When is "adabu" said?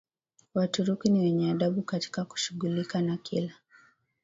1.51-1.81